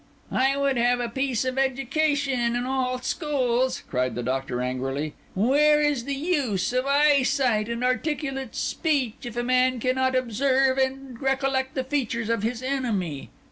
"I 0.31 0.57
would 0.57 0.77
have 0.77 0.99
it 0.99 1.03
a 1.03 1.09
piece 1.09 1.45
of 1.45 1.59
education 1.59 2.55
in 2.55 2.65
all 2.65 2.97
schools!" 3.03 3.83
cried 3.87 4.15
the 4.15 4.23
Doctor 4.23 4.59
angrily. 4.59 5.13
"Where 5.35 5.79
is 5.79 6.05
the 6.05 6.15
use 6.15 6.73
of 6.73 6.87
eyesight 6.87 7.69
and 7.69 7.83
articulate 7.83 8.55
speech 8.55 9.17
if 9.27 9.37
a 9.37 9.43
man 9.43 9.79
cannot 9.79 10.15
observe 10.15 10.79
and 10.79 11.21
recollect 11.21 11.75
the 11.75 11.83
features 11.83 12.29
of 12.29 12.41
his 12.41 12.63
enemy? 12.63 13.29